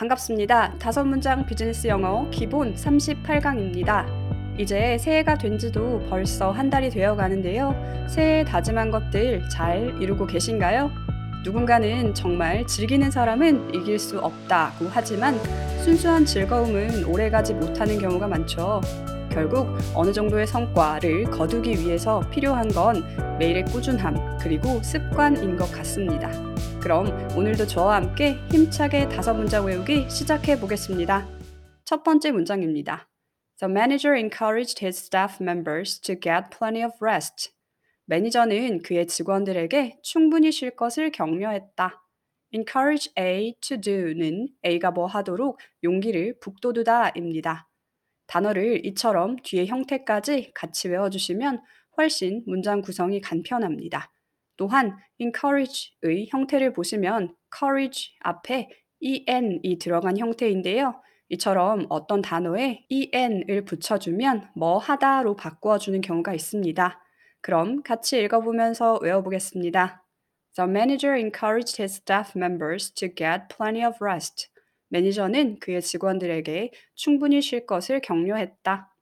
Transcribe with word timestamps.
반갑습니다. 0.00 0.76
다섯 0.78 1.04
문장 1.04 1.44
비즈니스 1.44 1.86
영어 1.86 2.26
기본 2.30 2.74
38강입니다. 2.74 4.06
이제 4.56 4.96
새해가 4.96 5.36
된 5.36 5.58
지도 5.58 6.02
벌써 6.08 6.50
한 6.50 6.70
달이 6.70 6.88
되어 6.88 7.14
가는데요. 7.14 7.74
새해에 8.08 8.42
다짐한 8.44 8.92
것들 8.92 9.46
잘 9.50 9.94
이루고 10.00 10.26
계신가요? 10.26 10.90
누군가는 11.44 12.14
정말 12.14 12.66
즐기는 12.66 13.10
사람은 13.10 13.74
이길 13.74 13.98
수 13.98 14.18
없다고 14.18 14.86
하지만 14.88 15.38
순수한 15.84 16.24
즐거움은 16.24 17.04
오래가지 17.04 17.52
못하는 17.52 17.98
경우가 17.98 18.26
많죠. 18.26 18.80
결국 19.30 19.76
어느 19.94 20.14
정도의 20.14 20.46
성과를 20.46 21.24
거두기 21.24 21.72
위해서 21.72 22.20
필요한 22.30 22.68
건 22.68 23.04
매일의 23.38 23.66
꾸준함 23.66 24.38
그리고 24.40 24.82
습관인 24.82 25.58
것 25.58 25.70
같습니다. 25.70 26.49
그럼 26.80 27.06
오늘도 27.36 27.66
저와 27.66 27.96
함께 27.96 28.38
힘차게 28.50 29.10
다섯 29.10 29.34
문장 29.34 29.66
외우기 29.66 30.08
시작해 30.08 30.58
보겠습니다. 30.58 31.28
첫 31.84 32.02
번째 32.02 32.30
문장입니다. 32.30 33.06
The 33.58 33.70
manager 33.70 34.18
encouraged 34.18 34.82
his 34.82 34.98
staff 34.98 35.42
members 35.42 36.00
to 36.00 36.14
get 36.14 36.48
plenty 36.56 36.82
of 36.82 36.96
rest. 37.04 37.52
매니저는 38.06 38.80
그의 38.80 39.06
직원들에게 39.06 39.98
충분히 40.02 40.50
쉴 40.50 40.70
것을 40.74 41.12
격려했다. 41.12 42.02
encourage 42.52 43.12
A 43.18 43.54
to 43.60 43.78
do는 43.78 44.48
A가 44.64 44.90
뭐 44.90 45.04
하도록 45.04 45.58
용기를 45.84 46.38
북돋우다입니다. 46.40 47.68
단어를 48.26 48.86
이처럼 48.86 49.36
뒤에 49.42 49.66
형태까지 49.66 50.52
같이 50.54 50.88
외워주시면 50.88 51.60
훨씬 51.98 52.42
문장 52.46 52.80
구성이 52.80 53.20
간편합니다. 53.20 54.10
또한 54.60 54.94
encourage의 55.18 56.26
형태를 56.28 56.74
보시면 56.74 57.34
courage 57.50 58.12
앞에 58.20 58.68
en이 59.00 59.78
들어간 59.78 60.18
형태인데요. 60.18 61.00
이처럼 61.30 61.86
어떤 61.88 62.20
단어에 62.20 62.84
en을 62.90 63.64
붙여주면 63.64 64.50
뭐 64.54 64.76
하다로 64.76 65.36
바꾸어주는 65.36 65.98
경우가 66.02 66.34
있습니다. 66.34 67.02
그럼 67.40 67.82
같이 67.82 68.22
읽어보면서 68.22 68.98
외워보겠습니다. 69.00 70.04
The 70.56 70.68
manager 70.68 71.18
encouraged 71.18 71.80
his 71.80 71.94
staff 71.94 72.36
members 72.36 72.92
to 72.92 73.08
get 73.08 73.44
plenty 73.48 73.82
of 73.82 73.96
rest. 74.04 74.50
매니저는 74.88 75.60
그의 75.60 75.80
직원들에게 75.80 76.70
충분히 76.94 77.40
쉴 77.40 77.64
것을 77.64 78.00
격려했다. 78.02 78.94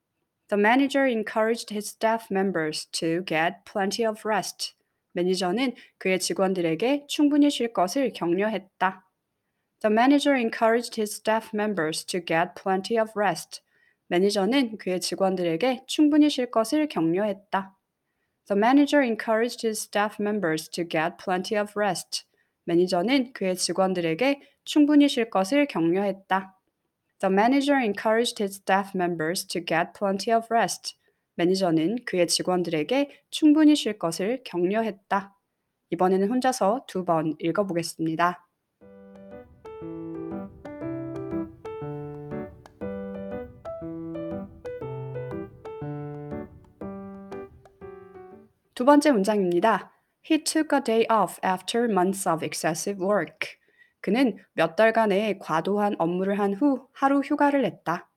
The 0.50 0.60
manager 0.60 1.10
encouraged 1.10 1.74
his 1.74 1.88
staff 1.88 2.28
members 2.30 2.86
to 2.92 3.24
get 3.26 3.64
plenty 3.64 4.08
of 4.08 4.22
rest. 4.24 4.77
매니저는 5.18 5.74
그의 5.98 6.20
직원들에게 6.20 7.06
충분히 7.08 7.50
쉴 7.50 7.72
것을 7.72 8.12
격려했다. 8.12 9.04
The 9.80 9.92
manager 9.92 10.38
encouraged 10.38 11.00
his 11.00 11.16
staff 11.16 11.50
members 11.52 12.04
to 12.06 12.20
get 12.20 12.50
plenty 12.60 13.00
of 13.00 13.10
rest. 13.16 13.62
매니저는 14.06 14.78
그의 14.78 15.00
직원들에게 15.00 15.84
충분히 15.86 16.30
쉴 16.30 16.50
것을 16.52 16.86
격려했다. 16.86 17.76
The 18.46 18.58
manager 18.58 19.04
encouraged 19.04 19.66
his 19.66 19.82
staff 19.82 20.22
members 20.22 20.68
to 20.70 20.84
get 20.88 21.16
plenty 21.22 21.60
of 21.60 21.72
rest. 21.76 22.24
매니저는 22.64 23.32
그의 23.32 23.56
직원들에게 23.56 24.40
충분히 24.64 25.08
쉴 25.08 25.30
것을 25.30 25.66
격려했다. 25.66 26.54
The 27.20 27.32
manager 27.32 27.82
encouraged 27.82 28.40
his 28.40 28.60
staff 28.62 28.94
members 28.94 29.44
to 29.48 29.60
get 29.60 29.92
plenty 29.98 30.32
of 30.32 30.46
rest. 30.50 30.97
매니저는 31.38 31.98
그의 32.04 32.26
직원들에게 32.26 33.10
충분히 33.30 33.76
쉴 33.76 33.98
것을 33.98 34.42
격려했다. 34.44 35.34
이번에는 35.90 36.28
혼자서 36.30 36.84
두 36.88 37.04
번 37.04 37.34
읽어보겠습니다. 37.38 38.44
두 48.74 48.84
번째 48.84 49.12
문장입니다. 49.12 49.92
He 50.30 50.44
took 50.44 50.76
a 50.76 50.82
day 50.82 51.06
off 51.10 51.38
after 51.44 51.90
months 51.90 52.28
of 52.28 52.44
excessive 52.44 53.04
work. 53.04 53.58
그는 54.00 54.36
몇 54.52 54.76
달간의 54.76 55.38
과도한 55.40 55.96
업무를 55.98 56.38
한 56.38 56.54
후 56.54 56.86
하루 56.92 57.20
휴가를 57.20 57.62
냈다. 57.62 58.07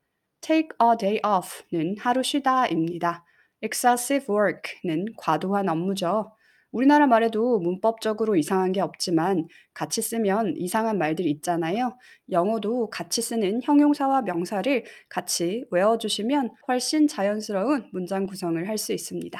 Take 0.41 0.69
a 0.81 0.97
day 0.97 1.19
off는 1.23 1.97
하루 1.99 2.23
쉬다입니다. 2.23 3.23
excessive 3.61 4.25
work는 4.33 5.05
과도한 5.17 5.69
업무죠. 5.69 6.31
우리나라 6.71 7.05
말에도 7.05 7.59
문법적으로 7.59 8.35
이상한 8.35 8.71
게 8.71 8.79
없지만 8.81 9.47
같이 9.73 10.01
쓰면 10.01 10.55
이상한 10.57 10.97
말들 10.97 11.27
있잖아요. 11.27 11.97
영어도 12.29 12.89
같이 12.89 13.21
쓰는 13.21 13.61
형용사와 13.61 14.21
명사를 14.21 14.85
같이 15.09 15.65
외워주시면 15.69 16.51
훨씬 16.67 17.07
자연스러운 17.07 17.89
문장 17.91 18.25
구성을 18.25 18.67
할 18.67 18.77
수 18.77 18.93
있습니다. 18.93 19.39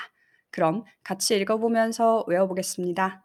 그럼 0.51 0.83
같이 1.03 1.37
읽어보면서 1.37 2.25
외워보겠습니다. 2.27 3.23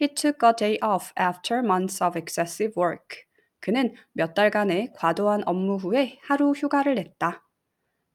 He 0.00 0.14
took 0.14 0.48
a 0.48 0.54
day 0.56 0.78
off 0.82 1.12
after 1.20 1.60
months 1.62 2.02
of 2.02 2.16
excessive 2.16 2.72
work. 2.80 3.29
그는 3.60 3.94
몇 4.12 4.34
달간의 4.34 4.92
과도한 4.94 5.42
업무 5.46 5.76
후에 5.76 6.18
하루 6.22 6.52
휴가를 6.52 6.94
냈다. 6.94 7.46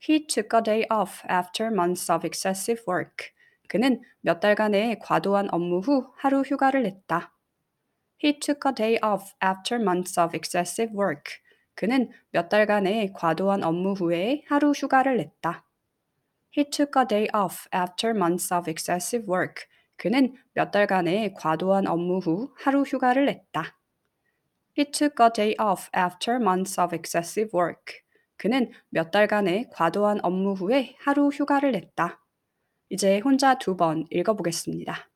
He 0.07 0.27
took 0.27 0.49
a 0.57 0.63
day 0.63 0.85
off 0.91 1.23
after 1.31 1.71
months 1.71 2.11
of 2.11 2.25
excessive 2.25 2.83
work. 2.87 3.29
그는 3.67 4.01
몇 4.21 4.39
달간의 4.39 4.99
과도한 4.99 5.49
업무 5.51 5.79
후 5.79 6.11
하루 6.17 6.41
휴가를 6.41 6.83
냈다. 6.83 7.33
He 8.23 8.39
took 8.39 8.61
a 8.67 8.73
day 8.73 8.97
off 9.03 9.33
after 9.43 9.81
months 9.81 10.19
of 10.19 10.35
excessive 10.35 10.93
work. 10.95 11.33
그는 11.75 12.09
몇 12.31 12.49
달간의 12.49 13.13
과도한 13.13 13.63
업무 13.63 13.93
후에 13.93 14.43
하루 14.47 14.71
휴가를 14.71 15.17
냈다. 15.17 15.65
He 16.57 16.69
took 16.69 16.99
a 16.99 17.05
day 17.05 17.27
off 17.33 17.67
after 17.75 18.15
months 18.15 18.53
of 18.53 18.69
excessive 18.69 19.27
work. 19.27 19.65
그는 19.97 20.35
몇 20.53 20.71
달간의 20.71 21.33
과도한 21.33 21.87
업무 21.87 22.19
후 22.19 22.53
하루 22.57 22.83
휴가를 22.83 23.25
냈다. 23.25 23.77
He 24.77 24.83
took 24.83 25.21
a 25.21 25.29
day 25.29 25.55
off 25.57 25.89
after 25.93 26.35
months 26.35 26.77
of 26.77 26.93
excessive 26.93 27.49
work. 27.53 28.03
그는 28.35 28.71
몇 28.89 29.09
달간의 29.09 29.69
과도한 29.71 30.19
업무 30.21 30.51
후에 30.51 30.95
하루 30.99 31.29
휴가를 31.29 31.71
냈다. 31.71 32.21
이제 32.89 33.19
혼자 33.23 33.57
두 33.57 33.77
번 33.77 34.05
읽어보겠습니다. 34.11 35.09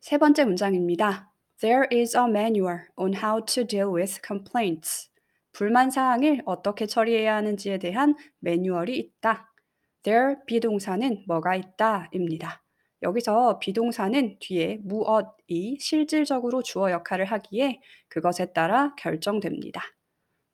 세 0.00 0.18
번째 0.18 0.44
문장입니다. 0.46 1.30
There 1.60 1.86
is 1.92 2.16
a 2.16 2.24
manual 2.24 2.80
on 2.96 3.14
how 3.14 3.44
to 3.44 3.64
deal 3.64 3.92
with 3.92 4.20
complaints. 4.26 5.11
불만 5.52 5.90
사항을 5.90 6.42
어떻게 6.46 6.86
처리해야 6.86 7.36
하는지에 7.36 7.78
대한 7.78 8.14
매뉴얼이 8.40 8.96
있다. 8.96 9.52
There 10.02 10.36
비동사는 10.46 11.24
뭐가 11.26 11.54
있다입니다. 11.54 12.62
여기서 13.02 13.58
비동사는 13.58 14.36
뒤에 14.40 14.78
무엇이 14.82 15.76
실질적으로 15.80 16.62
주어 16.62 16.90
역할을 16.90 17.24
하기에 17.26 17.80
그것에 18.08 18.52
따라 18.52 18.94
결정됩니다. 18.96 19.82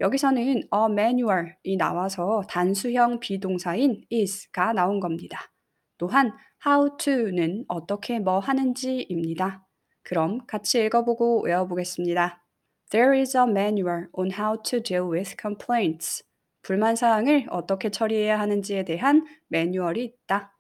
여기서는 0.00 0.42
a 0.47 0.62
manual이 0.91 1.76
나와서 1.76 2.42
단수형 2.48 3.20
비동사인 3.20 4.04
is가 4.12 4.72
나온 4.72 5.00
겁니다. 5.00 5.53
또한 5.98 6.32
how 6.66 6.97
to는 6.97 7.64
어떻게 7.69 8.19
뭐 8.19 8.38
하는지입니다. 8.38 9.66
그럼 10.03 10.47
같이 10.47 10.84
읽어보고 10.84 11.42
외워보겠습니다. 11.42 12.47
There 12.91 13.12
is 13.12 13.37
a 13.37 13.44
manual 13.44 14.06
on 14.15 14.31
how 14.31 14.56
to 14.62 14.81
deal 14.81 15.10
with 15.10 15.37
complaints. 15.38 16.22
불만 16.62 16.97
사항을 16.97 17.47
어떻게 17.50 17.91
처리해야 17.91 18.41
하는지에 18.41 18.84
대한 18.84 19.26
매뉴얼이 19.49 20.04
있다. 20.04 20.54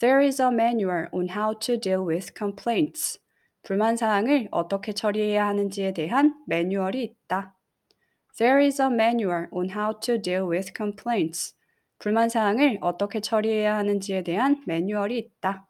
There 0.00 0.24
is 0.24 0.40
a 0.40 0.48
manual 0.48 1.08
on 1.12 1.28
how 1.28 1.58
to 1.58 1.78
deal 1.78 2.06
with 2.08 2.32
complaints. 2.34 3.18
불만 3.62 3.98
사항을 3.98 4.48
어떻게 4.50 4.94
처리해야 4.94 5.46
하는지에 5.46 5.92
대한 5.92 6.34
매뉴얼이 6.46 7.02
있다. 7.04 7.54
There 8.38 8.64
is 8.64 8.80
a 8.80 8.88
manual 8.88 9.48
on 9.52 9.70
how 9.70 10.00
to 10.00 10.20
deal 10.20 10.48
with 10.48 10.72
complaints. 10.74 11.54
불만 11.98 12.30
사항을 12.30 12.78
어떻게 12.80 13.20
처리해야 13.20 13.76
하는지에 13.76 14.22
대한 14.22 14.62
매뉴얼이 14.66 15.18
있다. 15.18 15.66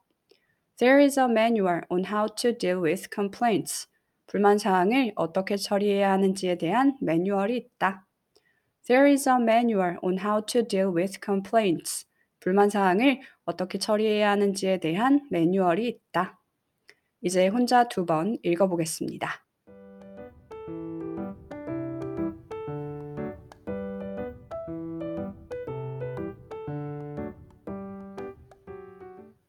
There 0.78 1.02
is 1.02 1.18
a 1.18 1.26
manual 1.26 1.80
on 1.90 2.04
how 2.06 2.28
to 2.36 2.56
deal 2.56 2.80
with 2.80 3.08
complaints. 3.12 3.88
불만 4.26 4.58
사항을 4.58 5.12
어떻게 5.16 5.56
처리해야 5.56 6.10
하는지에 6.12 6.56
대한 6.56 6.96
매뉴얼이 7.00 7.56
있다. 7.56 8.06
There 8.86 9.10
is 9.10 9.28
a 9.28 9.36
manual 9.36 9.96
on 10.02 10.18
how 10.18 10.44
to 10.46 10.66
deal 10.66 10.88
with 10.94 11.20
complaints. 11.24 12.06
불만 12.40 12.70
사항을 12.70 13.20
어떻게 13.44 13.78
처리해야 13.78 14.30
하는지에 14.30 14.78
대한 14.80 15.20
매뉴얼이 15.30 15.86
있다. 15.86 16.40
이제 17.20 17.46
혼자 17.46 17.88
두 17.88 18.04
번 18.04 18.36
읽어보겠습니다. 18.42 19.28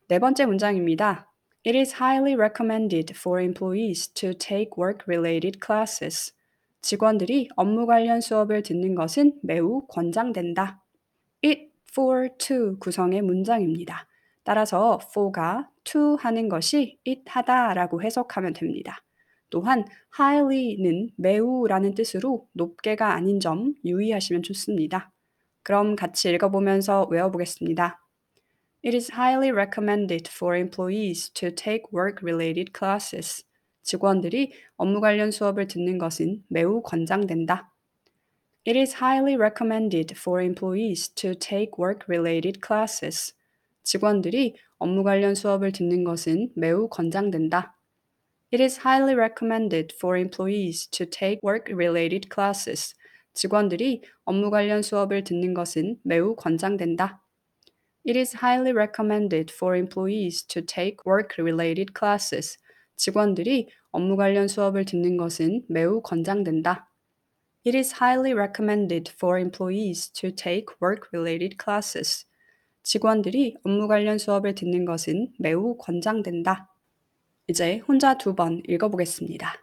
네 0.07 0.19
번째 0.19 0.45
문장입니다. 0.45 1.32
It 1.65 1.77
is 1.77 1.93
highly 1.93 2.35
recommended 2.35 3.15
for 3.15 3.39
employees 3.39 4.09
to 4.15 4.33
take 4.33 4.71
work-related 4.77 5.59
classes. 5.65 6.33
직원들이 6.81 7.47
업무 7.55 7.85
관련 7.85 8.19
수업을 8.19 8.63
듣는 8.63 8.95
것은 8.95 9.39
매우 9.41 9.87
권장된다. 9.87 10.83
It 11.41 11.71
for 11.89 12.27
to 12.37 12.77
구성의 12.79 13.21
문장입니다. 13.21 14.09
따라서 14.43 14.99
for가 15.09 15.69
to 15.85 16.17
하는 16.17 16.49
것이 16.49 16.99
it 17.07 17.21
하다라고 17.27 18.01
해석하면 18.01 18.51
됩니다. 18.51 19.01
또한 19.49 19.85
highly는 20.19 21.11
매우라는 21.15 21.95
뜻으로 21.95 22.45
높게가 22.51 23.13
아닌 23.13 23.39
점 23.39 23.73
유의하시면 23.85 24.43
좋습니다. 24.43 25.13
그럼 25.61 25.95
같이 25.95 26.29
읽어보면서 26.29 27.07
외워보겠습니다. 27.09 28.02
It 28.82 28.94
is 28.94 29.10
highly 29.12 29.50
recommended 29.50 30.28
for 30.28 30.56
employees 30.56 31.30
to 31.34 31.50
take 31.50 31.92
work-related 31.92 32.72
classes. 32.72 33.44
직원들이 33.82 34.52
업무 34.76 35.00
관련 35.00 35.30
수업을 35.30 35.66
듣는 35.66 35.98
것은 35.98 36.44
매우 36.48 36.82
권장된다. 36.82 37.72
It 38.66 38.78
is 38.78 38.96
highly 39.02 39.34
recommended 39.34 40.14
for 40.14 40.42
employees 40.42 41.08
to 41.14 41.34
take 41.34 41.72
work-related 41.78 42.60
classes. 42.64 43.34
직원들이 43.82 44.54
업무 44.78 45.02
관련 45.02 45.34
수업을 45.34 45.72
듣는 45.72 46.04
것은 46.04 46.52
매우 46.54 46.88
권장된다. 46.88 47.74
It 48.52 48.62
is 48.62 48.80
highly 48.80 49.14
recommended 49.14 49.94
for 49.94 50.18
employees 50.18 50.88
to 50.90 51.04
take 51.04 51.40
work-related 51.42 52.28
classes. 52.32 52.94
직원들이 53.34 54.02
업무 54.24 54.50
관련 54.50 54.82
수업을 54.82 55.24
듣는 55.24 55.54
것은 55.54 55.98
매우 56.02 56.36
권장된다. 56.36 57.21
It 58.05 58.17
is 58.17 58.33
highly 58.43 58.73
recommended 58.73 59.49
for 59.49 59.77
employees 59.77 60.43
to 60.47 60.61
take 60.61 61.05
work-related 61.05 61.93
classes. 61.97 62.57
직원들이 62.97 63.69
업무 63.91 64.17
관련 64.17 64.47
수업을 64.47 64.83
듣는 64.85 65.15
것은 65.15 65.63
매우 65.69 66.01
권장된다. 66.01 66.89
It 67.65 67.77
is 67.77 67.95
highly 68.01 68.33
recommended 68.33 69.09
for 69.15 69.39
employees 69.39 70.11
to 70.11 70.31
take 70.35 70.65
work-related 70.81 71.55
classes. 71.63 72.25
직원들이 72.83 73.55
업무 73.63 73.87
관련 73.87 74.17
수업을 74.17 74.53
듣는 74.53 74.83
것은 74.83 75.31
매우 75.39 75.77
권장된다. 75.77 76.75
이제 77.47 77.77
혼자 77.87 78.17
두 78.17 78.35
번 78.35 78.61
읽어보겠습니다. 78.67 79.62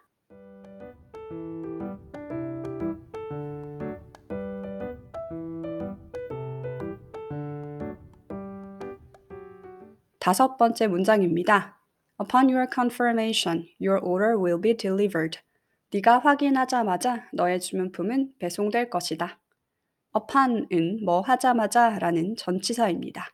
다섯 10.31 10.55
번째 10.55 10.87
문장입니다. 10.87 11.77
Upon 12.17 12.47
your 12.47 12.65
confirmation, 12.73 13.67
your 13.81 13.99
order 14.01 14.41
will 14.41 14.61
be 14.61 14.77
delivered. 14.77 15.37
네가 15.91 16.19
확인하자마자 16.19 17.27
너의 17.33 17.59
주문품은 17.59 18.35
배송될 18.39 18.89
것이다. 18.89 19.41
upon은 20.15 21.03
뭐 21.03 21.19
하자마자 21.19 21.99
라는 21.99 22.37
전치사입니다. 22.37 23.25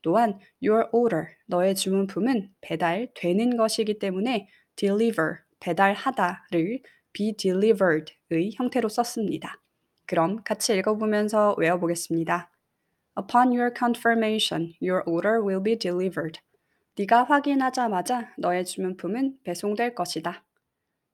또한 0.00 0.38
your 0.66 0.88
order, 0.92 1.26
너의 1.46 1.74
주문품은 1.74 2.48
배달되는 2.62 3.58
것이기 3.58 3.98
때문에 3.98 4.48
deliver, 4.76 5.40
배달하다를 5.60 6.80
be 7.12 7.36
delivered의 7.36 8.52
형태로 8.54 8.88
썼습니다. 8.88 9.60
그럼 10.06 10.42
같이 10.42 10.74
읽어보면서 10.74 11.54
외워보겠습니다. 11.58 12.50
Upon 13.18 13.48
your 13.48 13.70
confirmation, 13.70 14.72
your 14.80 15.02
order 15.06 15.42
will 15.42 15.62
be 15.62 15.76
delivered. 15.76 16.40
네가 16.98 17.24
확인하자마자 17.24 18.32
너의 18.38 18.64
주문품은 18.64 19.40
배송될 19.44 19.94
것이다. 19.94 20.42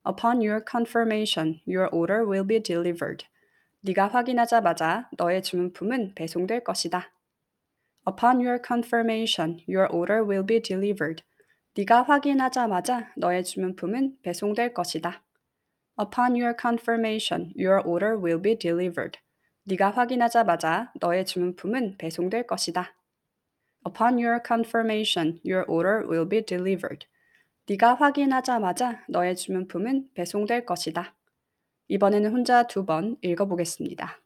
Upon 0.09 0.37
your 0.37 0.65
confirmation, 0.65 1.61
your 1.67 1.89
order 1.93 2.25
will 2.25 2.47
be 2.47 2.63
delivered. 2.63 3.27
네가 3.81 4.07
확인하자마자 4.07 5.09
너의 5.19 5.43
주문품은 5.43 6.15
배송될 6.15 6.63
것이다. 6.63 7.11
Upon 8.09 8.37
your 8.37 8.61
confirmation, 8.65 9.59
your 9.69 9.93
order 9.93 10.23
will 10.23 10.47
be 10.47 10.63
delivered. 10.63 11.25
네가 11.75 12.03
확인하자마자 12.03 13.13
너의 13.17 13.43
주문품은 13.43 14.19
배송될 14.23 14.75
것이다. 14.75 15.25
Upon 16.01 16.41
your 16.41 16.55
confirmation, 16.57 17.53
your 17.59 17.83
order 17.85 18.17
will 18.17 18.41
be 18.41 18.57
delivered. 18.57 19.19
네가 19.65 19.91
확인하자마자 19.91 20.93
너의 21.01 21.27
주문품은 21.27 21.97
배송될 21.99 22.47
것이다. 22.47 22.95
Upon 23.85 24.19
your 24.19 24.41
confirmation, 24.47 25.41
your 25.45 25.65
order 25.69 26.07
will 26.09 26.29
be 26.29 26.45
delivered. 26.45 27.07
네가 27.69 27.95
확인하자마자 27.95 29.05
너의 29.09 29.37
주문품은 29.37 30.11
배송될 30.15 30.65
것이다. 30.67 31.15
이번에는 31.89 32.33
혼자 32.33 32.67
두 32.67 32.85
번 32.87 33.17
읽어보겠습니다. 33.23 34.19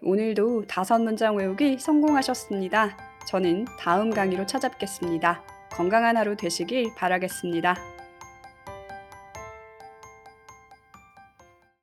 오늘도 0.00 0.66
다섯 0.66 1.00
문장 1.00 1.36
외우기 1.36 1.78
성공하셨습니다. 1.78 2.96
저는 3.26 3.64
다음 3.78 4.10
강의로 4.10 4.46
찾아뵙겠습니다. 4.46 5.42
건강한 5.72 6.16
하루 6.16 6.36
되시길 6.36 6.94
바라겠습니다. 6.94 7.93